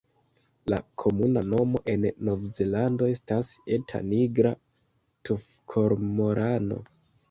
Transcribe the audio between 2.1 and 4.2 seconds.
Novzelando estas "Eta